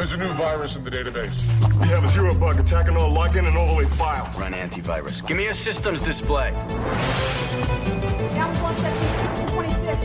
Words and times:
There's 0.00 0.14
a 0.14 0.16
new 0.16 0.32
virus 0.32 0.76
in 0.76 0.82
the 0.82 0.90
database. 0.90 1.44
We 1.78 1.88
have 1.88 2.02
a 2.02 2.08
zero 2.08 2.34
bug 2.34 2.58
attacking 2.58 2.96
all 2.96 3.12
login 3.12 3.46
and 3.46 3.54
overlay 3.54 3.84
files. 3.84 4.34
Run 4.34 4.54
antivirus. 4.54 5.26
Give 5.26 5.36
me 5.36 5.48
a 5.48 5.54
systems 5.54 6.00
display. 6.00 6.52
Down 6.52 6.62
one 8.62 8.74
seventy-six 8.76 9.38
and 9.40 9.48
twenty-six. 9.50 9.98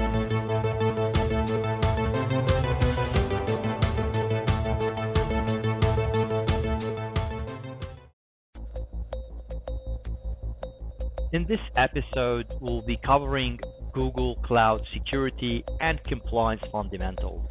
In 11.32 11.46
this 11.48 11.62
episode, 11.78 12.54
we'll 12.60 12.82
be 12.82 12.98
covering 12.98 13.62
Google 13.94 14.36
Cloud 14.44 14.86
security 14.94 15.64
and 15.80 16.04
compliance 16.04 16.64
fundamentals. 16.70 17.50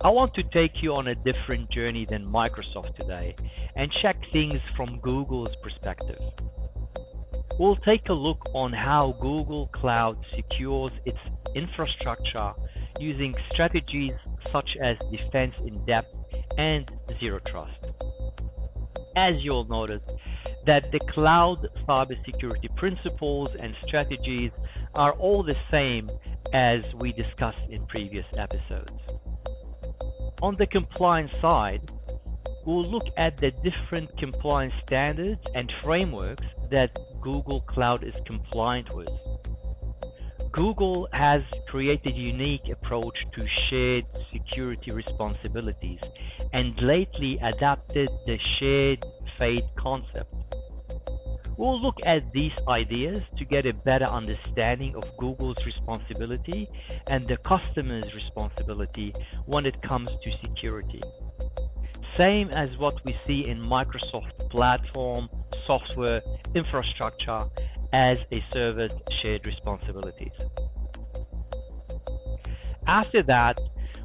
I 0.00 0.10
want 0.10 0.32
to 0.34 0.44
take 0.44 0.80
you 0.80 0.94
on 0.94 1.08
a 1.08 1.14
different 1.16 1.72
journey 1.72 2.06
than 2.08 2.24
Microsoft 2.24 2.94
today 2.94 3.34
and 3.74 3.90
check 3.90 4.16
things 4.32 4.60
from 4.76 5.00
Google's 5.00 5.56
perspective. 5.60 6.20
We'll 7.58 7.74
take 7.74 8.08
a 8.08 8.14
look 8.14 8.40
on 8.54 8.72
how 8.72 9.16
Google 9.20 9.66
Cloud 9.74 10.24
secures 10.32 10.92
its 11.04 11.18
infrastructure 11.56 12.52
using 13.00 13.34
strategies 13.50 14.12
such 14.52 14.76
as 14.80 14.96
defense 15.10 15.54
in 15.66 15.84
depth 15.84 16.14
and 16.56 16.88
zero 17.18 17.40
trust. 17.40 17.90
As 19.16 19.38
you'll 19.38 19.66
notice, 19.66 20.02
that 20.64 20.92
the 20.92 21.00
cloud 21.00 21.66
cybersecurity 21.88 22.74
principles 22.76 23.48
and 23.58 23.74
strategies 23.82 24.52
are 24.94 25.14
all 25.14 25.42
the 25.42 25.56
same 25.72 26.08
as 26.52 26.84
we 26.94 27.10
discussed 27.10 27.58
in 27.68 27.84
previous 27.86 28.26
episodes. 28.36 28.92
On 30.40 30.54
the 30.56 30.66
compliance 30.66 31.32
side, 31.40 31.90
we'll 32.64 32.88
look 32.88 33.08
at 33.16 33.36
the 33.38 33.50
different 33.50 34.16
compliance 34.18 34.72
standards 34.86 35.40
and 35.56 35.72
frameworks 35.82 36.46
that 36.70 36.96
Google 37.20 37.62
Cloud 37.62 38.04
is 38.04 38.14
compliant 38.24 38.94
with. 38.94 39.10
Google 40.52 41.08
has 41.12 41.42
created 41.66 42.14
a 42.14 42.16
unique 42.16 42.68
approach 42.70 43.16
to 43.36 43.46
shared 43.68 44.06
security 44.32 44.92
responsibilities 44.92 46.00
and 46.52 46.72
lately 46.80 47.40
adapted 47.42 48.08
the 48.26 48.38
shared 48.60 49.04
fate 49.40 49.64
concept. 49.76 50.37
We'll 51.58 51.82
look 51.82 51.96
at 52.06 52.32
these 52.32 52.52
ideas 52.68 53.18
to 53.36 53.44
get 53.44 53.66
a 53.66 53.72
better 53.72 54.04
understanding 54.04 54.94
of 54.94 55.02
Google's 55.18 55.56
responsibility 55.66 56.68
and 57.08 57.26
the 57.26 57.36
customer's 57.38 58.14
responsibility 58.14 59.12
when 59.46 59.66
it 59.66 59.82
comes 59.82 60.08
to 60.22 60.30
security. 60.46 61.02
Same 62.16 62.48
as 62.50 62.68
what 62.78 63.04
we 63.04 63.16
see 63.26 63.44
in 63.48 63.58
Microsoft 63.58 64.38
platform, 64.50 65.28
software, 65.66 66.22
infrastructure 66.54 67.40
as 67.92 68.18
a 68.30 68.40
service 68.52 68.92
shared 69.20 69.44
responsibilities. 69.44 70.38
After 72.86 73.24
that, 73.24 73.58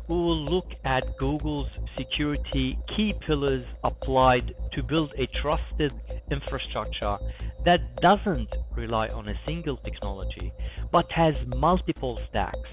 we 0.08 0.16
will 0.16 0.44
look 0.44 0.72
at 0.86 1.04
Google's 1.20 1.70
security 1.98 2.80
key 2.88 3.14
pillars 3.28 3.66
applied 3.84 4.56
to 4.74 4.84
build 4.84 5.14
a 5.18 5.28
trusted 5.28 5.94
infrastructure 6.32 7.18
that 7.66 7.96
doesn't 7.98 8.54
rely 8.76 9.08
on 9.10 9.28
a 9.30 9.40
single 9.48 9.78
technology 9.78 10.52
but 10.92 11.12
has 11.12 11.36
multiple 11.58 12.20
stacks. 12.30 12.70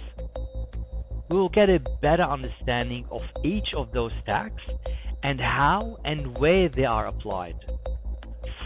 We 1.31 1.37
will 1.37 1.49
get 1.49 1.71
a 1.71 1.79
better 2.03 2.25
understanding 2.25 3.07
of 3.11 3.23
each 3.45 3.75
of 3.77 3.93
those 3.93 4.13
stacks 4.23 4.63
and 5.23 5.41
how 5.41 5.99
and 6.05 6.37
where 6.39 6.69
they 6.69 6.85
are 6.85 7.07
applied. 7.07 7.57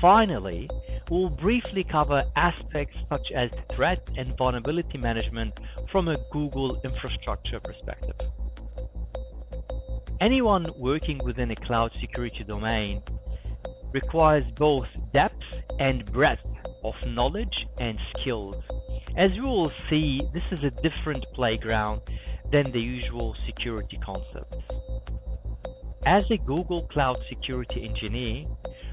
Finally, 0.00 0.68
we'll 1.10 1.30
briefly 1.30 1.84
cover 1.84 2.22
aspects 2.36 2.96
such 3.12 3.32
as 3.32 3.50
threat 3.74 4.10
and 4.16 4.36
vulnerability 4.36 4.98
management 4.98 5.58
from 5.90 6.08
a 6.08 6.14
Google 6.32 6.80
infrastructure 6.84 7.60
perspective. 7.60 8.16
Anyone 10.20 10.66
working 10.78 11.20
within 11.24 11.50
a 11.50 11.56
cloud 11.56 11.90
security 12.00 12.44
domain 12.44 13.02
requires 13.94 14.44
both 14.56 14.88
depth 15.14 15.40
and 15.78 16.04
breadth 16.12 16.44
of 16.82 16.94
knowledge 17.06 17.66
and 17.78 17.96
skills. 18.18 18.56
As 19.16 19.30
you 19.34 19.44
will 19.44 19.72
see, 19.88 20.20
this 20.34 20.42
is 20.50 20.64
a 20.64 20.70
different 20.82 21.24
playground 21.32 22.00
than 22.50 22.70
the 22.72 22.80
usual 22.80 23.36
security 23.46 23.98
concepts. 24.04 24.58
As 26.04 26.28
a 26.30 26.36
Google 26.36 26.86
Cloud 26.88 27.16
security 27.28 27.84
engineer 27.84 28.44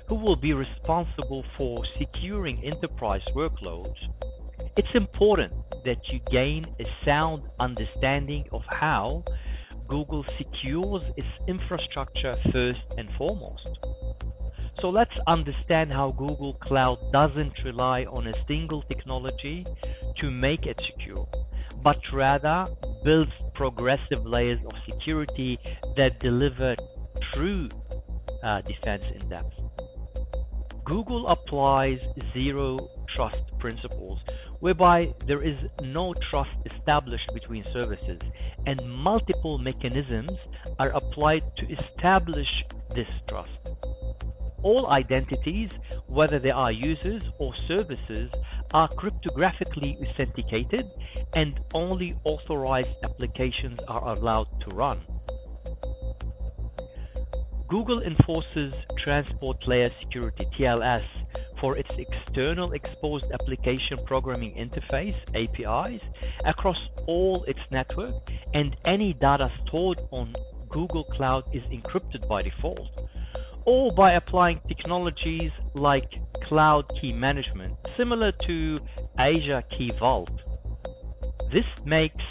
who 0.08 0.16
will 0.16 0.36
be 0.36 0.54
responsible 0.54 1.44
for 1.58 1.84
securing 1.98 2.64
enterprise 2.64 3.24
workloads, 3.36 3.98
it's 4.78 4.94
important 4.94 5.52
that 5.84 5.98
you 6.10 6.20
gain 6.30 6.64
a 6.80 6.86
sound 7.04 7.44
understanding 7.60 8.46
of 8.52 8.62
how 8.70 9.24
Google 9.88 10.24
secures 10.38 11.02
its 11.18 11.28
infrastructure 11.48 12.34
first 12.54 12.82
and 12.98 13.10
foremost. 13.18 13.80
So 14.82 14.90
let's 14.90 15.16
understand 15.28 15.94
how 15.94 16.10
Google 16.10 16.56
Cloud 16.56 16.98
doesn't 17.14 17.54
rely 17.64 18.06
on 18.06 18.26
a 18.26 18.34
single 18.48 18.82
technology 18.82 19.64
to 20.20 20.32
make 20.32 20.66
it 20.66 20.82
secure, 20.92 21.28
but 21.84 22.00
rather 22.12 22.66
builds 23.04 23.32
progressive 23.54 24.26
layers 24.26 24.60
of 24.66 24.72
security 24.90 25.60
that 25.98 26.20
deliver 26.20 26.76
true 27.32 27.70
uh, 28.44 28.62
defense 28.62 29.04
in 29.14 29.30
depth. 29.30 29.54
Google 30.84 31.28
applies 31.28 32.00
zero 32.34 32.80
trust 33.16 33.38
principles, 33.60 34.20
whereby 34.62 35.14
there 35.28 35.44
is 35.44 35.58
no 35.84 36.16
trust 36.32 36.58
established 36.66 37.32
between 37.36 37.64
services, 37.72 38.20
and 38.66 38.82
multiple 38.92 39.60
mechanisms 39.60 40.32
are 40.80 40.90
applied 40.90 41.44
to 41.58 41.72
establish 41.72 42.50
this 42.96 43.08
trust. 43.28 43.61
All 44.64 44.88
identities, 44.88 45.70
whether 46.08 46.40
they 46.40 46.52
are 46.52 46.72
users 46.72 47.24
or 47.40 47.54
services, 47.68 48.30
are 48.74 48.90
cryptographically 48.90 50.00
authenticated 50.08 50.86
and 51.36 51.60
only 51.74 52.16
authorized 52.24 52.96
applications 53.04 53.80
are 53.88 54.14
allowed 54.14 54.48
to 54.62 54.76
run. 54.76 55.02
Google 57.68 58.02
enforces 58.02 58.74
Transport 58.98 59.66
Layer 59.66 59.90
Security 60.02 60.46
TLS 60.58 61.06
for 61.62 61.78
its 61.78 61.90
external 61.98 62.74
exposed 62.74 63.32
application 63.32 63.98
programming 64.06 64.54
interface 64.56 65.16
APIs 65.36 66.02
across 66.44 66.82
all 67.08 67.44
its 67.46 67.60
network 67.72 68.14
and 68.54 68.76
any 68.86 69.14
data 69.14 69.50
stored 69.66 70.02
on 70.12 70.34
Google 70.70 71.04
Cloud 71.06 71.44
is 71.54 71.64
encrypted 71.64 72.28
by 72.28 72.42
default 72.42 73.11
or 73.66 73.92
by 73.92 74.14
applying 74.14 74.60
technologies 74.68 75.52
like 75.76 76.10
cloud 76.44 76.86
key 77.00 77.14
management 77.14 77.76
similar 77.98 78.32
to 78.32 78.78
Azure 79.18 79.64
Key 79.72 79.92
Vault. 80.00 80.32
This 81.52 81.66
makes 81.86 82.24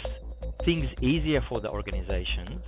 things 0.63 0.89
easier 1.01 1.41
for 1.47 1.59
the 1.59 1.69
organizations 1.69 2.61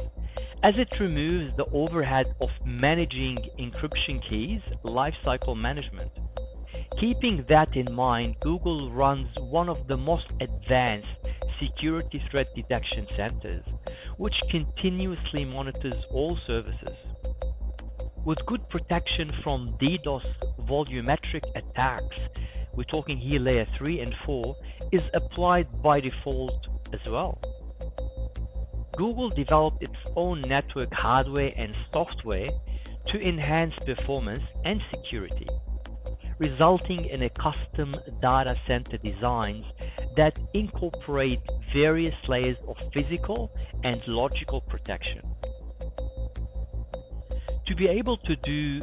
as 0.63 0.77
it 0.77 0.99
removes 0.99 1.55
the 1.57 1.65
overhead 1.73 2.33
of 2.41 2.49
managing 2.65 3.37
encryption 3.59 4.25
keys 4.27 4.61
lifecycle 4.85 5.57
management. 5.57 6.09
Keeping 6.99 7.45
that 7.49 7.75
in 7.75 7.93
mind, 7.93 8.37
Google 8.39 8.89
runs 8.91 9.27
one 9.39 9.67
of 9.67 9.87
the 9.87 9.97
most 9.97 10.33
advanced 10.39 11.07
security 11.61 12.23
threat 12.31 12.47
detection 12.55 13.05
centers, 13.17 13.63
which 14.17 14.35
continuously 14.49 15.43
monitors 15.43 16.01
all 16.11 16.37
services. 16.47 16.95
With 18.25 18.45
good 18.45 18.69
protection 18.69 19.29
from 19.43 19.75
DDoS 19.81 20.25
volumetric 20.61 21.43
attacks, 21.57 22.15
we're 22.73 22.85
talking 22.85 23.17
here 23.17 23.41
layer 23.41 23.67
3 23.77 23.99
and 23.99 24.15
4, 24.25 24.55
is 24.93 25.01
applied 25.13 25.67
by 25.81 25.99
default 25.99 26.67
as 26.93 27.01
well. 27.11 27.37
Google 28.95 29.27
developed 29.27 29.83
its 29.83 29.97
own 30.15 30.39
network 30.39 30.93
hardware 30.93 31.51
and 31.57 31.75
software 31.91 32.47
to 33.07 33.19
enhance 33.21 33.73
performance 33.85 34.43
and 34.63 34.79
security, 34.95 35.49
resulting 36.39 37.03
in 37.03 37.23
a 37.23 37.29
custom 37.29 37.93
data 38.21 38.55
center 38.65 38.97
designs 38.99 39.65
that 40.15 40.39
incorporate 40.53 41.41
various 41.73 42.15
layers 42.29 42.57
of 42.69 42.77
physical 42.93 43.51
and 43.83 44.01
logical 44.07 44.61
protection. 44.61 45.32
To 47.73 47.77
be 47.77 47.89
able 47.89 48.17
to 48.17 48.35
do 48.35 48.81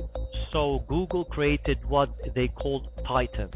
so, 0.53 0.85
Google 0.89 1.25
created 1.25 1.79
what 1.89 2.11
they 2.35 2.49
called 2.49 2.89
Titan, 3.07 3.49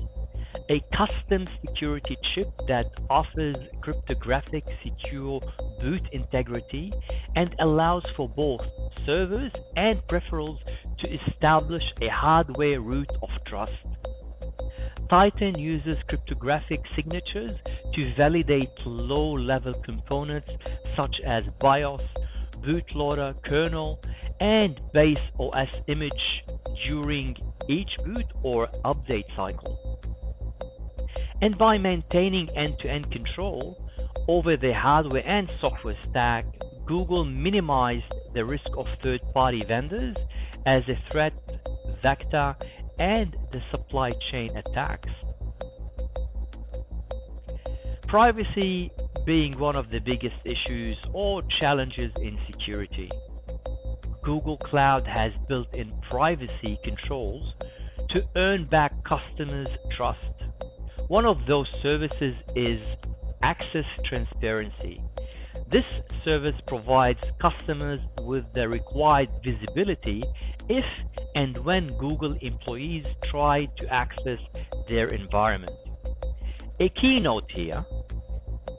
a 0.71 0.81
custom 0.97 1.45
security 1.67 2.17
chip 2.33 2.47
that 2.69 2.87
offers 3.11 3.57
cryptographic 3.81 4.65
secure 4.85 5.41
boot 5.81 6.03
integrity 6.13 6.93
and 7.35 7.53
allows 7.59 8.05
for 8.17 8.29
both 8.29 8.61
servers 9.05 9.51
and 9.75 10.01
peripherals 10.07 10.61
to 11.01 11.13
establish 11.13 11.83
a 12.01 12.07
hardware 12.07 12.81
root 12.81 13.11
of 13.21 13.31
trust. 13.45 13.73
Titan 15.11 15.59
uses 15.59 15.97
cryptographic 16.07 16.81
signatures 16.95 17.55
to 17.95 18.15
validate 18.15 18.71
low-level 18.87 19.75
components 19.83 20.53
such 20.95 21.17
as 21.27 21.43
BIOS, 21.59 22.03
bootloader, 22.61 23.35
kernel, 23.43 24.01
and 24.41 24.81
base 24.93 25.19
OS 25.39 25.69
image 25.89 26.45
during 26.87 27.37
each 27.69 27.91
boot 28.05 28.27
or 28.43 28.69
update 28.85 29.25
cycle. 29.37 29.79
And 31.41 31.57
by 31.59 31.79
maintaining 31.79 32.49
end-to-end 32.57 33.11
control 33.11 33.91
over 34.29 34.57
the 34.57 34.73
hardware 34.73 35.27
and 35.27 35.53
software 35.61 35.97
stack, 36.09 36.47
Google 36.87 37.25
minimized 37.25 38.13
the 38.35 38.45
risk 38.45 38.69
of 38.77 38.87
third-party 39.03 39.65
vendors 39.67 40.17
as 40.67 40.83
a 40.89 40.99
threat 41.11 41.33
vector 42.03 42.57
and 42.99 43.37
the 43.53 43.63
supply 43.71 44.11
chain 44.31 44.57
attacks. 44.57 45.11
Privacy 48.07 48.91
being 49.27 49.59
one 49.59 49.77
of 49.77 49.91
the 49.91 49.99
biggest 49.99 50.37
issues 50.45 50.97
or 51.13 51.43
challenges 51.61 52.13
in 52.21 52.39
security. 52.47 53.11
Google 54.25 54.57
Cloud 54.57 55.07
has 55.07 55.33
built 55.49 55.75
in 55.75 55.93
privacy 56.11 56.79
controls 56.83 57.55
to 58.11 58.25
earn 58.37 58.65
back 58.67 58.93
customers' 59.05 59.69
trust. 59.97 60.19
One 61.09 61.27
of 61.27 61.37
those 61.47 61.69
services 61.83 62.35
is 62.57 62.81
Access 63.43 63.85
Transparency. 64.07 65.03
This 65.71 65.85
service 66.25 66.59
provides 66.67 67.21
customers 67.41 68.01
with 68.23 68.45
the 68.55 68.69
required 68.69 69.29
visibility 69.45 70.23
if 70.69 70.85
and 71.35 71.59
when 71.59 71.97
Google 71.99 72.37
employees 72.41 73.05
try 73.25 73.67
to 73.79 73.93
access 73.93 74.39
their 74.89 75.09
environment. 75.09 75.77
A 76.81 76.89
keynote 76.89 77.51
here 77.51 77.85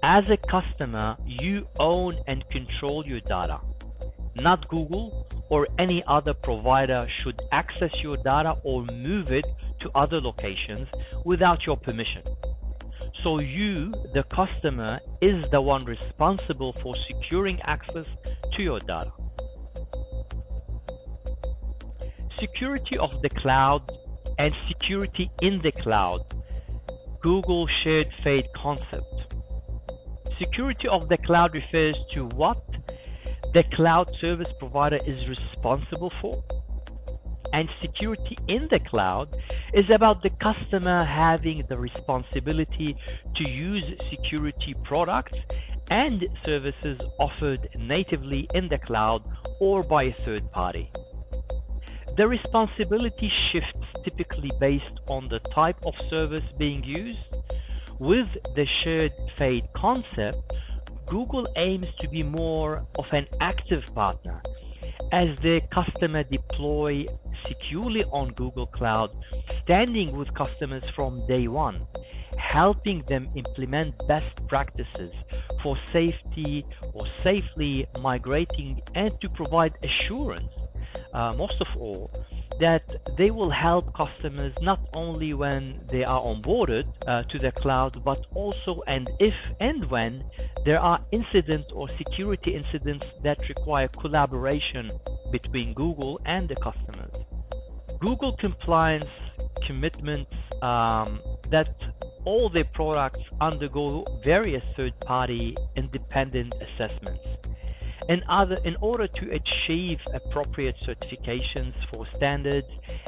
as 0.02 0.24
a 0.30 0.38
customer, 0.38 1.18
you 1.26 1.68
own 1.80 2.18
and 2.28 2.48
control 2.50 3.06
your 3.06 3.22
data. 3.22 3.60
Not 4.36 4.68
Google 4.68 5.28
or 5.50 5.68
any 5.78 6.04
other 6.08 6.34
provider 6.34 7.08
should 7.24 7.42
access 7.52 7.92
your 8.02 8.18
data 8.18 8.56
or 8.64 8.84
move 8.94 9.32
it 9.32 9.46
to 9.80 9.90
other 9.96 10.20
locations 10.20 10.88
without 11.24 11.66
your 11.66 11.78
permission. 11.78 12.24
So 13.24 13.40
you, 13.40 13.92
the 14.14 14.24
customer, 14.24 15.00
is 15.22 15.46
the 15.52 15.62
one 15.62 15.84
responsible 15.86 16.74
for 16.82 16.94
securing 17.08 17.60
access 17.62 18.06
to 18.54 18.62
your 18.62 18.80
data. 18.80 19.12
Security 22.40 22.98
of 22.98 23.22
the 23.22 23.30
cloud 23.30 23.92
and 24.38 24.54
security 24.68 25.32
in 25.42 25.62
the 25.64 25.72
cloud. 25.72 26.22
Google 27.22 27.68
shared 27.82 28.08
fate 28.24 28.48
concept. 28.56 29.34
Security 30.38 30.88
of 30.88 31.08
the 31.08 31.18
cloud 31.18 31.56
refers 31.56 31.98
to 32.14 32.26
what 32.36 32.62
the 33.54 33.64
cloud 33.74 34.12
service 34.20 34.52
provider 34.60 35.00
is 35.06 35.28
responsible 35.28 36.12
for. 36.22 36.44
And 37.54 37.70
security 37.82 38.38
in 38.48 38.68
the 38.70 38.80
cloud 38.80 39.36
is 39.74 39.90
about 39.90 40.24
the 40.24 40.32
customer 40.42 41.06
having 41.06 41.64
the 41.70 41.78
responsibility 41.78 42.98
to 43.36 43.50
use 43.50 43.86
security 44.10 44.76
products 44.84 45.38
and 45.90 46.26
services 46.44 47.00
offered 47.20 47.70
natively 47.78 48.48
in 48.54 48.68
the 48.68 48.80
cloud 48.80 49.24
or 49.60 49.84
by 49.84 50.04
a 50.04 50.14
third 50.26 50.52
party. 50.52 50.92
The 52.18 52.28
responsibility 52.28 53.32
shifts 53.52 53.88
typically 54.04 54.52
based 54.60 55.00
on 55.08 55.28
the 55.28 55.40
type 55.40 55.78
of 55.86 55.94
service 56.10 56.46
being 56.58 56.84
used 56.84 57.20
with 58.00 58.28
the 58.56 58.66
shared 58.82 59.12
fate 59.38 59.66
concept, 59.76 60.54
Google 61.08 61.48
aims 61.56 61.88
to 62.00 62.08
be 62.08 62.24
more 62.24 62.86
of 62.98 63.06
an 63.12 63.28
active 63.42 63.84
partner 63.94 64.42
as 65.12 65.38
the 65.40 65.62
customer 65.72 66.24
deploy 66.24 67.06
securely 67.48 68.04
on 68.06 68.30
Google 68.34 68.66
Cloud, 68.68 69.12
standing 69.64 70.16
with 70.18 70.34
customers 70.34 70.84
from 70.96 71.26
day 71.28 71.48
one, 71.48 71.86
helping 72.38 73.04
them 73.08 73.30
implement 73.36 73.96
best 74.08 74.48
practices 74.48 75.12
for 75.62 75.78
safety 75.94 76.66
or 76.94 77.06
safely 77.24 77.88
migrating 78.02 78.82
and 78.96 79.12
to 79.22 79.30
provide 79.30 79.74
assurance, 79.84 80.52
uh, 81.14 81.34
most 81.38 81.62
of 81.62 81.68
all, 81.78 82.12
that 82.60 82.84
they 83.18 83.32
will 83.32 83.50
help 83.50 83.94
customers 83.96 84.54
not 84.62 84.80
only 84.94 85.34
when 85.34 85.82
they 85.90 86.04
are 86.04 86.22
onboarded 86.22 86.86
uh, 87.08 87.24
to 87.24 87.38
the 87.40 87.52
cloud, 87.52 88.04
but 88.04 88.26
also 88.34 88.82
and 88.88 89.10
if 89.20 89.36
and 89.60 89.90
when 89.90 90.24
there 90.64 90.80
are 90.80 91.00
incidents 91.12 91.68
or 91.74 91.90
security 91.98 92.56
incidents 92.56 93.06
that 93.24 93.38
require 93.50 93.88
collaboration 93.88 94.92
between 95.32 95.74
Google 95.74 96.20
and 96.26 96.48
the 96.48 96.56
customers. 96.56 97.16
Google 98.00 98.36
compliance 98.38 99.06
commitments 99.66 100.32
um, 100.62 101.20
that 101.52 101.76
all 102.26 102.50
their 102.50 102.66
products 102.74 103.20
undergo 103.40 104.06
various 104.24 104.64
third-party 104.76 105.56
independent 105.76 106.54
assessments 106.56 107.22
in, 108.10 108.24
other, 108.30 108.58
in 108.64 108.76
order 108.82 109.08
to 109.08 109.32
achieve 109.32 110.00
appropriate 110.14 110.76
certifications 110.88 111.74
for 111.94 112.06
standards 112.16 112.68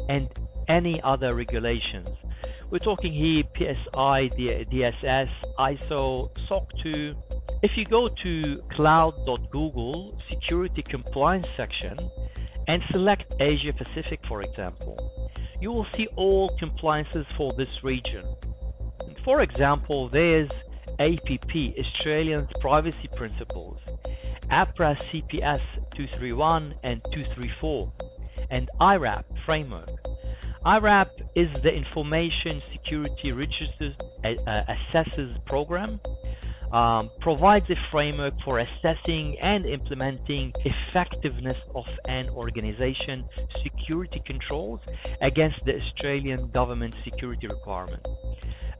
and 0.09 0.29
any 0.67 1.01
other 1.03 1.35
regulations. 1.35 2.09
We're 2.69 2.79
talking 2.79 3.13
here 3.13 3.43
PCI, 3.55 4.67
DSS, 4.69 5.29
ISO, 5.57 6.29
SOC 6.47 6.67
2. 6.83 7.15
If 7.63 7.71
you 7.77 7.85
go 7.85 8.09
to 8.23 8.61
cloud.google 8.75 10.19
security 10.29 10.83
compliance 10.83 11.47
section 11.55 11.97
and 12.67 12.81
select 12.91 13.33
Asia 13.39 13.71
Pacific, 13.71 14.19
for 14.27 14.41
example, 14.41 14.97
you 15.61 15.71
will 15.71 15.87
see 15.95 16.07
all 16.17 16.49
compliances 16.59 17.25
for 17.37 17.51
this 17.53 17.69
region. 17.83 18.25
For 19.23 19.41
example, 19.41 20.09
there's 20.09 20.49
APP, 20.99 21.77
Australian 21.79 22.47
Privacy 22.59 23.09
Principles, 23.15 23.79
APRA 24.51 24.95
CPS 25.11 25.61
231 25.95 26.75
and 26.83 27.03
234, 27.05 27.91
and 28.49 28.69
IRAP 28.79 29.25
framework. 29.45 29.89
IRAP 30.65 31.09
is 31.35 31.47
the 31.63 31.69
Information 31.69 32.61
Security 32.71 33.31
Registers 33.31 33.95
uh, 34.23 34.61
Assessors 34.67 35.37
program, 35.45 35.99
um, 36.71 37.09
provides 37.21 37.69
a 37.69 37.75
framework 37.91 38.33
for 38.43 38.59
assessing 38.59 39.37
and 39.41 39.65
implementing 39.65 40.53
effectiveness 40.65 41.57
of 41.75 41.85
an 42.07 42.29
organization 42.29 43.25
security 43.63 44.21
controls 44.25 44.81
against 45.21 45.57
the 45.65 45.75
Australian 45.75 46.49
government 46.51 46.95
security 47.03 47.47
requirement. 47.47 48.05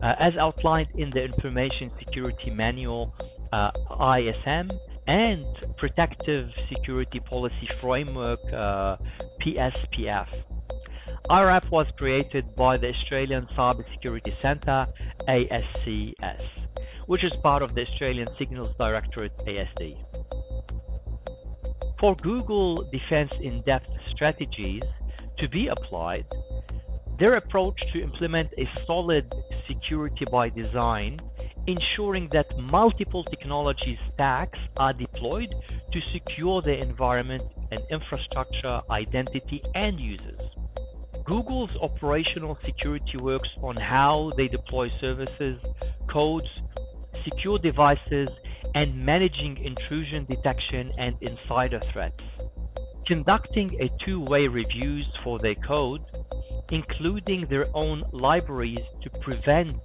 Uh, 0.02 0.14
as 0.20 0.36
outlined 0.38 0.90
in 0.96 1.10
the 1.10 1.24
Information 1.24 1.92
Security 1.98 2.52
Manual 2.52 3.14
uh, 3.52 3.72
ISM 4.18 4.70
and 5.08 5.46
Protective 5.78 6.50
Security 6.70 7.20
Policy 7.20 7.70
Framework 7.80 8.40
uh, 8.54 8.98
PSPF. 9.42 10.28
IRAP 11.30 11.70
was 11.72 11.88
created 11.98 12.56
by 12.56 12.78
the 12.78 12.90
Australian 12.90 13.48
Cybersecurity 13.58 14.40
Centre 14.42 14.88
ASCS, 15.28 16.44
which 17.06 17.24
is 17.24 17.34
part 17.44 17.64
of 17.64 17.74
the 17.74 17.82
Australian 17.82 18.28
Signals 18.38 18.74
Directorate 18.80 19.38
ASD. 19.40 19.98
For 22.00 22.16
Google 22.18 22.88
Defense 22.92 23.34
in-depth 23.42 23.90
strategies 24.12 24.84
to 25.38 25.50
be 25.50 25.68
applied, 25.68 26.26
their 27.20 27.36
approach 27.36 27.80
to 27.94 28.02
implement 28.02 28.50
a 28.58 28.70
solid 28.86 29.34
security 29.68 30.26
by 30.32 30.50
design 30.50 31.18
ensuring 31.68 32.30
that 32.32 32.48
multiple 32.72 33.24
technology 33.24 34.00
stacks 34.14 34.60
are 34.78 34.94
deployed 34.94 35.54
to 35.92 36.00
secure 36.14 36.62
the 36.62 36.78
environment 36.82 37.44
and 37.72 37.82
infrastructure, 37.92 38.82
identity, 38.90 39.62
and 39.76 40.00
users. 40.00 40.42
Google's 41.26 41.76
operational 41.82 42.58
security 42.64 43.18
works 43.20 43.50
on 43.62 43.76
how 43.76 44.32
they 44.38 44.48
deploy 44.48 44.90
services, 45.02 45.60
codes, 46.10 46.48
secure 47.26 47.60
devices, 47.60 48.30
and 48.76 48.96
managing 49.06 49.58
intrusion 49.58 50.26
detection 50.26 50.94
and 50.98 51.16
insider 51.22 51.80
threats. 51.92 52.24
Conducting 53.06 53.70
a 53.82 53.90
two-way 54.06 54.48
reviews 54.48 55.06
for 55.22 55.38
their 55.40 55.56
code, 55.56 56.02
including 56.72 57.46
their 57.50 57.66
own 57.74 58.04
libraries 58.12 58.86
to 59.02 59.10
prevent 59.20 59.82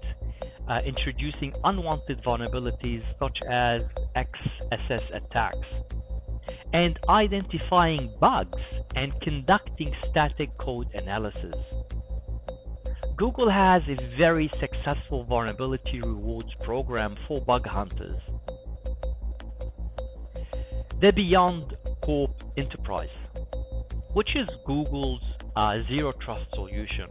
uh, 0.69 0.81
introducing 0.85 1.53
unwanted 1.65 2.23
vulnerabilities 2.23 3.03
such 3.19 3.39
as 3.49 3.83
XSS 4.17 5.15
attacks, 5.15 5.69
and 6.73 6.99
identifying 7.09 8.13
bugs 8.21 8.59
and 8.97 9.13
conducting 9.21 9.95
static 10.09 10.57
code 10.59 10.89
analysis. 10.95 11.55
Google 13.17 13.51
has 13.51 13.83
a 13.89 14.17
very 14.17 14.51
successful 14.59 15.25
vulnerability 15.25 16.01
rewards 16.01 16.53
program 16.61 17.17
for 17.29 17.41
bug 17.43 17.67
hunters. 17.67 18.21
The 21.01 21.13
Beyond 21.13 21.77
Corp 22.01 22.43
Enterprise, 22.57 23.11
which 24.15 24.35
is 24.35 24.49
Google's 24.67 25.21
uh, 25.57 25.79
zero 25.89 26.13
trust 26.13 26.47
solution. 26.55 27.09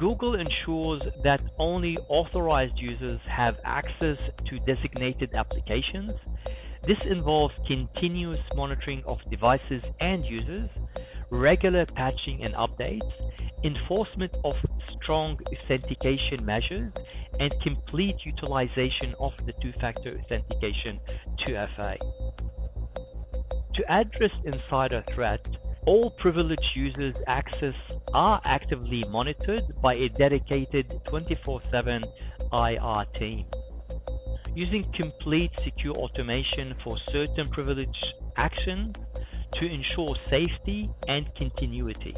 Google 0.00 0.34
ensures 0.34 1.02
that 1.22 1.42
only 1.58 1.98
authorized 2.08 2.72
users 2.78 3.20
have 3.28 3.60
access 3.66 4.16
to 4.46 4.58
designated 4.60 5.34
applications. 5.34 6.12
This 6.84 6.96
involves 7.04 7.52
continuous 7.66 8.40
monitoring 8.56 9.02
of 9.04 9.18
devices 9.30 9.82
and 10.00 10.24
users, 10.24 10.70
regular 11.28 11.84
patching 11.84 12.42
and 12.42 12.54
updates, 12.54 13.12
enforcement 13.62 14.34
of 14.42 14.54
strong 15.02 15.38
authentication 15.52 16.46
measures, 16.46 16.90
and 17.38 17.52
complete 17.60 18.24
utilization 18.24 19.14
of 19.20 19.36
the 19.44 19.52
two-factor 19.60 20.18
authentication 20.18 20.98
2FA. 21.46 21.98
To 23.74 23.92
address 23.92 24.32
insider 24.46 25.04
threat, 25.10 25.46
all 25.86 26.10
privileged 26.18 26.70
users' 26.74 27.16
access 27.26 27.74
are 28.12 28.40
actively 28.44 29.04
monitored 29.08 29.62
by 29.82 29.94
a 29.94 30.08
dedicated 30.10 30.88
24-7 31.06 32.04
IR 32.52 33.04
team. 33.18 33.46
Using 34.54 34.84
complete 35.00 35.52
secure 35.62 35.94
automation 35.94 36.74
for 36.84 36.96
certain 37.10 37.48
privileged 37.50 38.14
actions 38.36 38.96
to 39.52 39.66
ensure 39.66 40.16
safety 40.28 40.90
and 41.08 41.26
continuity. 41.38 42.14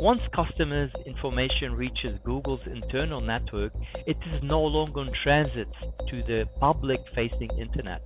Once 0.00 0.22
customers' 0.34 0.90
information 1.06 1.74
reaches 1.74 2.18
Google's 2.24 2.66
internal 2.66 3.20
network, 3.20 3.72
it 4.06 4.16
is 4.32 4.42
no 4.42 4.60
longer 4.60 5.02
in 5.02 5.12
transit 5.22 5.68
to 6.08 6.22
the 6.22 6.48
public-facing 6.58 7.50
internet. 7.58 8.02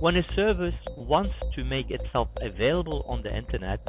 When 0.00 0.16
a 0.16 0.34
service 0.34 0.74
wants 0.96 1.34
to 1.54 1.64
make 1.64 1.90
itself 1.90 2.28
available 2.40 3.04
on 3.08 3.22
the 3.22 3.34
internet, 3.34 3.80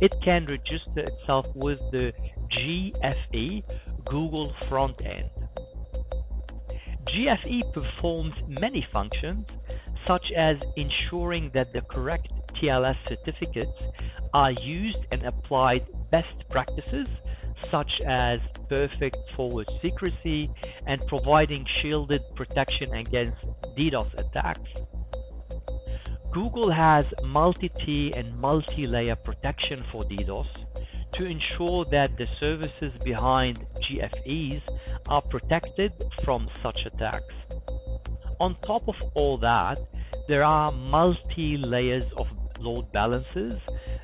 it 0.00 0.14
can 0.22 0.46
register 0.46 1.00
itself 1.00 1.46
with 1.54 1.78
the 1.90 2.12
GFE 2.52 3.62
Google 4.04 4.54
front 4.68 5.02
end. 5.04 5.30
GFE 7.06 7.72
performs 7.72 8.34
many 8.48 8.86
functions, 8.92 9.46
such 10.06 10.32
as 10.36 10.56
ensuring 10.76 11.50
that 11.54 11.72
the 11.72 11.80
correct 11.82 12.28
TLS 12.54 12.96
certificates 13.08 13.72
are 14.32 14.50
used 14.50 15.00
and 15.12 15.22
applied 15.24 15.86
best 16.10 16.34
practices, 16.50 17.08
such 17.70 17.90
as 18.06 18.40
perfect 18.68 19.16
forward 19.36 19.68
secrecy 19.80 20.50
and 20.86 21.00
providing 21.06 21.64
shielded 21.80 22.22
protection 22.36 22.92
against 22.94 23.38
DDoS 23.76 24.12
attacks. 24.18 24.70
Google 26.34 26.72
has 26.72 27.04
multi-tier 27.22 28.10
and 28.16 28.36
multi-layer 28.36 29.14
protection 29.14 29.84
for 29.92 30.02
DDoS 30.02 30.48
to 31.12 31.24
ensure 31.24 31.84
that 31.92 32.18
the 32.18 32.26
services 32.40 32.92
behind 33.04 33.64
GFEs 33.84 34.60
are 35.08 35.22
protected 35.22 35.92
from 36.24 36.48
such 36.60 36.86
attacks. 36.86 37.32
On 38.40 38.56
top 38.62 38.88
of 38.88 38.96
all 39.14 39.38
that, 39.38 39.78
there 40.26 40.42
are 40.42 40.72
multi-layers 40.72 42.10
of 42.16 42.26
load 42.58 42.90
balancers 42.90 43.54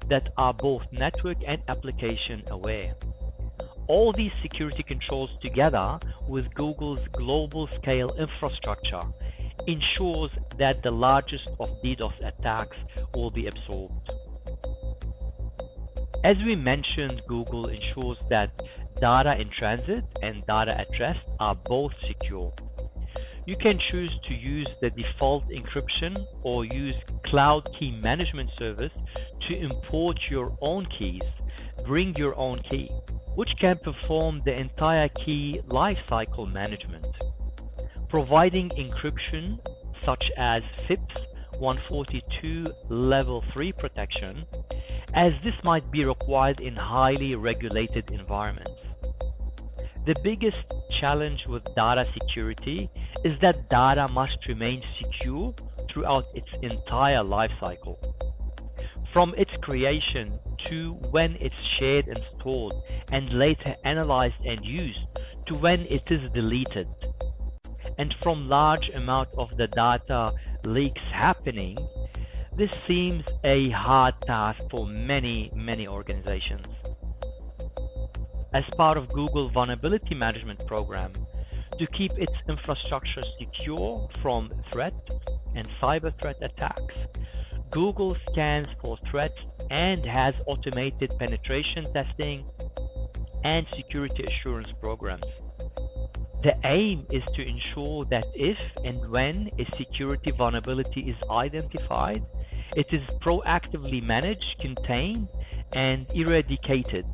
that 0.08 0.28
are 0.37 0.54
both 0.54 0.82
network 0.92 1.38
and 1.44 1.60
application 1.66 2.44
aware. 2.52 2.94
All 3.88 4.12
these 4.12 4.30
security 4.40 4.84
controls 4.84 5.30
together 5.42 5.99
with 6.28 6.54
Google's 6.54 7.00
global 7.10 7.68
scale 7.75 8.14
infrastructure 8.16 9.02
ensures 9.66 10.30
that 10.58 10.82
the 10.82 10.90
largest 10.90 11.48
of 11.58 11.68
DDoS 11.82 12.14
attacks 12.26 12.76
will 13.14 13.30
be 13.30 13.46
absorbed. 13.46 14.10
As 16.24 16.36
we 16.46 16.54
mentioned, 16.54 17.22
Google 17.26 17.68
ensures 17.68 18.18
that 18.28 18.50
data 19.00 19.40
in 19.40 19.48
transit 19.58 20.04
and 20.22 20.44
data 20.46 20.78
at 20.78 20.88
rest 20.98 21.20
are 21.38 21.54
both 21.54 21.92
secure. 22.06 22.52
You 23.46 23.56
can 23.56 23.80
choose 23.90 24.12
to 24.28 24.34
use 24.34 24.68
the 24.80 24.90
default 24.90 25.48
encryption 25.48 26.22
or 26.42 26.66
use 26.66 26.96
Cloud 27.24 27.68
Key 27.78 27.98
Management 28.02 28.50
Service 28.58 28.92
to 29.48 29.58
import 29.58 30.18
your 30.30 30.56
own 30.60 30.86
keys, 30.98 31.22
bring 31.86 32.14
your 32.16 32.36
own 32.36 32.60
key, 32.70 32.90
which 33.34 33.50
can 33.58 33.78
perform 33.78 34.42
the 34.44 34.60
entire 34.60 35.08
key 35.08 35.60
lifecycle 35.68 36.52
management 36.52 37.06
providing 38.10 38.68
encryption 38.70 39.58
such 40.04 40.24
as 40.36 40.60
FIPS 40.88 41.14
140-2 41.60 42.66
level 42.88 43.44
3 43.52 43.72
protection, 43.72 44.44
as 45.14 45.32
this 45.44 45.54
might 45.62 45.88
be 45.92 46.04
required 46.04 46.60
in 46.60 46.74
highly 46.74 47.34
regulated 47.36 48.10
environments. 48.10 48.72
The 50.06 50.16
biggest 50.24 50.58
challenge 51.00 51.40
with 51.46 51.62
data 51.76 52.04
security 52.14 52.90
is 53.24 53.38
that 53.42 53.68
data 53.68 54.08
must 54.12 54.38
remain 54.48 54.82
secure 55.00 55.54
throughout 55.92 56.24
its 56.34 56.48
entire 56.62 57.22
life 57.22 57.52
cycle. 57.60 57.98
From 59.12 59.34
its 59.36 59.50
creation 59.60 60.38
to 60.66 60.94
when 61.10 61.36
it's 61.40 61.60
shared 61.78 62.08
and 62.08 62.20
stored 62.38 62.72
and 63.12 63.38
later 63.38 63.74
analyzed 63.84 64.40
and 64.44 64.64
used 64.64 65.00
to 65.48 65.54
when 65.56 65.80
it 65.82 66.10
is 66.10 66.20
deleted 66.32 66.88
and 68.00 68.14
from 68.23 68.49
large 68.49 68.88
amount 68.95 69.28
of 69.37 69.54
the 69.59 69.66
data 69.66 70.33
leaks 70.64 71.02
happening, 71.12 71.76
this 72.57 72.71
seems 72.88 73.23
a 73.45 73.69
hard 73.69 74.14
task 74.23 74.59
for 74.71 74.87
many, 74.87 75.52
many 75.54 75.87
organizations. 75.87 76.66
As 78.54 78.64
part 78.75 78.97
of 78.97 79.07
Google 79.11 79.50
Vulnerability 79.50 80.14
Management 80.14 80.66
Program, 80.66 81.12
to 81.78 81.87
keep 81.88 82.12
its 82.16 82.33
infrastructure 82.49 83.23
secure 83.38 84.09
from 84.23 84.50
threat 84.73 84.95
and 85.54 85.69
cyber 85.83 86.11
threat 86.23 86.37
attacks, 86.40 86.95
Google 87.71 88.16
scans 88.30 88.69
for 88.80 88.97
threats 89.11 89.38
and 89.71 90.07
has 90.07 90.35
automated 90.47 91.12
penetration 91.19 91.85
testing 91.92 92.47
and 93.45 93.66
security 93.76 94.25
assurance 94.25 94.73
programs. 94.80 95.26
The 96.42 96.54
aim 96.64 97.06
is 97.11 97.23
to 97.35 97.47
ensure 97.47 98.06
that 98.06 98.25
if 98.35 98.59
and 98.85 99.11
when 99.11 99.50
a 99.59 99.76
security 99.76 100.30
vulnerability 100.30 101.00
is 101.02 101.16
identified, 101.30 102.25
it 102.76 102.87
is 102.92 103.02
proactively 103.20 104.02
managed, 104.02 104.56
contained, 104.59 105.28
and 105.75 106.06
eradicated. 106.14 107.04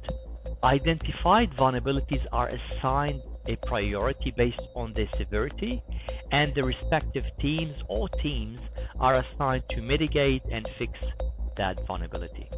Identified 0.63 1.51
vulnerabilities 1.57 2.25
are 2.31 2.49
assigned 2.49 3.21
a 3.49 3.57
priority 3.67 4.33
based 4.37 4.63
on 4.75 4.93
their 4.93 5.09
severity, 5.17 5.83
and 6.31 6.55
the 6.55 6.63
respective 6.63 7.25
teams 7.41 7.75
or 7.89 8.09
teams 8.09 8.61
are 9.01 9.15
assigned 9.15 9.65
to 9.71 9.83
mitigate 9.83 10.43
and 10.53 10.69
fix 10.79 10.93
that 11.57 11.85
vulnerability. 11.87 12.49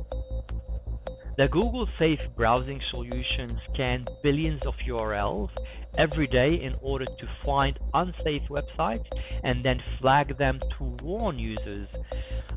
The 1.38 1.47
Google 1.47 1.88
Safe 2.00 2.18
browsing 2.35 2.80
solution 2.90 3.61
scans 3.73 4.09
billions 4.25 4.66
of 4.66 4.75
URLs 4.85 5.50
every 5.97 6.26
day 6.26 6.49
in 6.49 6.75
order 6.83 7.04
to 7.04 7.28
find 7.45 7.78
unsafe 7.95 8.42
websites 8.50 9.07
and 9.45 9.64
then 9.64 9.80
flag 10.00 10.37
them 10.37 10.59
to 10.59 10.97
warn 11.00 11.38
users. 11.38 11.87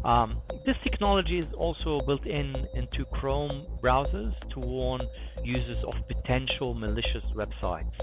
Um, 0.03 0.41
this 0.65 0.77
technology 0.81 1.37
is 1.37 1.53
also 1.55 1.99
built 2.07 2.25
in 2.25 2.55
into 2.73 3.05
Chrome 3.05 3.67
browsers 3.83 4.33
to 4.49 4.59
warn 4.59 5.01
users 5.43 5.83
of 5.83 5.93
potential 6.07 6.73
malicious 6.73 7.23
websites. 7.35 7.93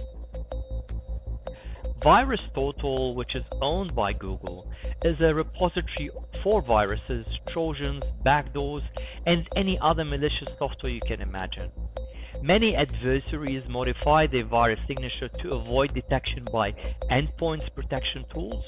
VirusTotal, 2.00 3.17
which 3.17 3.35
is 3.35 3.43
owned 3.61 3.95
by 3.95 4.12
Google, 4.12 4.71
is 5.02 5.17
a 5.21 5.35
repository 5.35 6.11
for 6.43 6.62
viruses, 6.62 7.26
trojans, 7.49 8.05
backdoors, 8.25 8.83
and 9.26 9.49
any 9.57 9.78
other 9.81 10.05
malicious 10.05 10.49
software 10.59 10.93
you 10.93 11.00
can 11.00 11.21
imagine. 11.21 11.71
Many 12.40 12.76
adversaries 12.76 13.64
modify 13.69 14.28
their 14.28 14.45
virus 14.45 14.78
signature 14.87 15.28
to 15.40 15.57
avoid 15.57 15.93
detection 15.93 16.45
by 16.52 16.71
endpoints 17.11 17.75
protection 17.75 18.25
tools. 18.33 18.64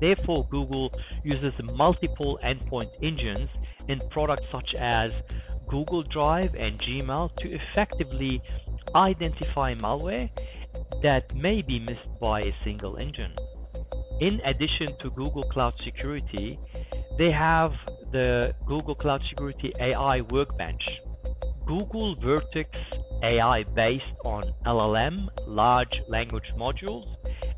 Therefore, 0.00 0.48
Google 0.50 0.90
uses 1.22 1.52
multiple 1.74 2.38
endpoint 2.42 2.88
engines 3.02 3.50
in 3.88 4.00
products 4.10 4.44
such 4.50 4.74
as 4.78 5.10
Google 5.68 6.02
Drive 6.02 6.54
and 6.54 6.80
Gmail 6.80 7.36
to 7.36 7.50
effectively 7.50 8.40
identify 8.94 9.74
malware 9.74 10.30
that 11.02 11.34
may 11.34 11.62
be 11.62 11.78
missed 11.78 12.08
by 12.20 12.40
a 12.40 12.54
single 12.64 12.96
engine. 12.96 13.34
In 14.20 14.40
addition 14.44 14.88
to 15.00 15.10
Google 15.10 15.42
Cloud 15.42 15.74
Security, 15.82 16.58
They 17.18 17.30
have 17.30 17.72
the 18.10 18.54
Google 18.66 18.94
Cloud 18.94 19.22
Security 19.28 19.72
AI 19.78 20.22
Workbench. 20.22 20.82
Google 21.66 22.16
Vertex 22.16 22.70
AI 23.22 23.64
based 23.74 24.16
on 24.24 24.42
LLM, 24.66 25.28
large 25.46 26.00
language 26.08 26.50
modules, 26.56 27.06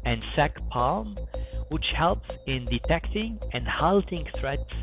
and 0.04 0.24
Sec-PaLM, 0.34 1.16
which 1.70 1.84
helps 1.96 2.28
in 2.46 2.64
detecting 2.66 3.38
and 3.52 3.66
halting 3.66 4.26
threats 4.36 4.74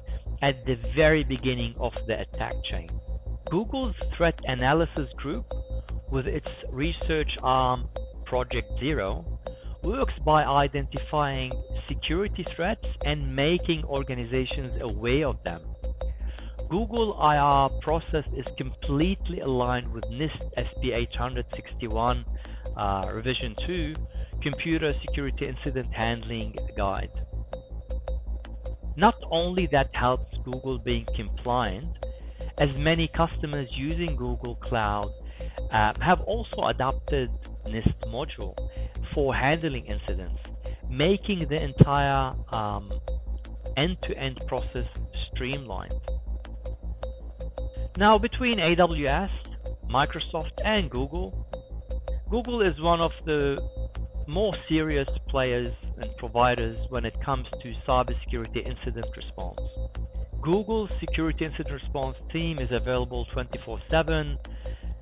at 0.41 0.65
the 0.65 0.77
very 0.95 1.23
beginning 1.23 1.75
of 1.79 1.93
the 2.07 2.21
attack 2.21 2.53
chain. 2.63 2.89
Google's 3.49 3.95
threat 4.15 4.39
analysis 4.45 5.09
group, 5.17 5.45
with 6.09 6.27
its 6.27 6.49
research 6.71 7.31
arm 7.43 7.87
Project 8.31 8.79
Zero, 8.79 9.25
works 9.83 10.13
by 10.23 10.41
identifying 10.41 11.51
security 11.89 12.45
threats 12.55 12.87
and 13.03 13.35
making 13.35 13.83
organizations 13.83 14.71
aware 14.79 15.27
of 15.27 15.43
them. 15.43 15.59
Google 16.69 17.09
IR 17.21 17.67
process 17.81 18.23
is 18.33 18.45
completely 18.57 19.41
aligned 19.41 19.91
with 19.91 20.05
NIST 20.05 20.47
SP 20.55 20.95
800-61 21.13 22.23
uh, 22.77 23.11
revision 23.13 23.53
2 23.67 23.95
computer 24.41 24.93
security 25.05 25.47
incident 25.49 25.93
handling 25.93 26.55
guide. 26.77 27.11
Not 28.95 29.15
only 29.29 29.67
that 29.73 29.93
helps 29.93 30.37
Google 30.45 30.79
being 30.79 31.05
compliant, 31.17 31.97
as 32.59 32.69
many 32.77 33.09
customers 33.09 33.67
using 33.73 34.15
Google 34.15 34.55
Cloud 34.55 35.11
uh, 35.73 35.91
have 35.99 36.21
also 36.21 36.67
adopted 36.67 37.29
NIST 37.65 37.95
module 38.07 38.55
for 39.13 39.33
handling 39.33 39.85
incidents, 39.85 40.41
making 40.89 41.47
the 41.49 41.61
entire 41.61 42.33
um, 42.53 42.89
end-to-end 43.77 44.39
process 44.47 44.87
streamlined. 45.31 45.93
Now, 47.97 48.17
between 48.17 48.55
AWS, 48.55 49.29
Microsoft, 49.89 50.51
and 50.63 50.89
Google, 50.89 51.47
Google 52.29 52.61
is 52.61 52.79
one 52.79 53.01
of 53.01 53.11
the 53.25 53.61
more 54.27 54.53
serious 54.69 55.09
players 55.27 55.69
and 55.97 56.09
providers 56.17 56.77
when 56.89 57.05
it 57.05 57.13
comes 57.23 57.47
to 57.61 57.73
cybersecurity 57.87 58.65
incident 58.65 59.05
response. 59.15 59.59
Google's 60.41 60.89
security 60.99 61.45
incident 61.45 61.81
response 61.81 62.17
team 62.31 62.57
is 62.59 62.71
available 62.71 63.25
24 63.33 63.79
7 63.91 64.37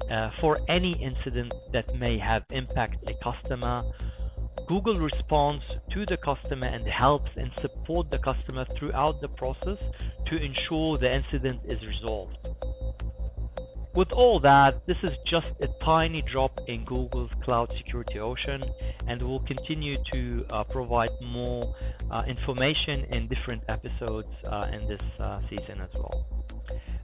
uh, 0.09 0.31
for 0.39 0.57
any 0.67 0.93
incident 1.01 1.53
that 1.73 1.93
may 1.95 2.17
have 2.17 2.43
impacted 2.51 3.09
a 3.09 3.23
customer. 3.23 3.83
Google 4.67 4.95
responds 4.95 5.63
to 5.91 6.05
the 6.05 6.17
customer 6.17 6.67
and 6.67 6.85
helps 6.87 7.31
and 7.35 7.51
support 7.59 8.11
the 8.11 8.19
customer 8.19 8.65
throughout 8.77 9.19
the 9.21 9.29
process 9.29 9.79
to 10.27 10.35
ensure 10.37 10.97
the 10.97 11.13
incident 11.13 11.61
is 11.65 11.79
resolved. 11.85 12.37
With 13.95 14.11
all 14.11 14.39
that, 14.41 14.85
this 14.85 14.97
is 15.01 15.11
just 15.25 15.51
a 15.61 15.67
tiny 15.83 16.21
drop 16.21 16.59
in 16.67 16.85
Google's 16.85 17.31
cloud 17.43 17.73
security 17.75 18.19
ocean, 18.19 18.63
and 19.07 19.21
we'll 19.21 19.39
continue 19.39 19.95
to 20.13 20.45
uh, 20.51 20.63
provide 20.65 21.09
more 21.23 21.73
uh, 22.11 22.23
information 22.27 23.05
in 23.11 23.27
different 23.27 23.63
episodes 23.67 24.29
uh, 24.45 24.67
in 24.71 24.87
this 24.87 25.01
uh, 25.19 25.41
season 25.49 25.81
as 25.81 25.89
well. 25.95 26.25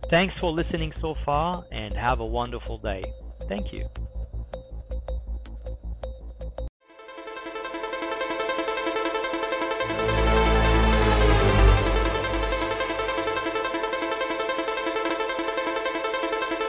Thanks 0.09 0.35
for 0.39 0.51
listening 0.51 0.93
so 1.01 1.15
far, 1.25 1.65
and 1.71 1.93
have 1.93 2.19
a 2.19 2.25
wonderful 2.25 2.77
day. 2.77 3.03
Thank 3.49 3.73
you. 3.73 3.87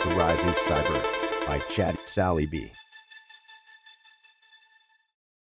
The 0.02 0.14
Rising 0.16 0.50
Cyber 0.50 1.46
by 1.46 1.58
Chad 1.70 1.98
Sally 2.00 2.46
B. 2.46 2.70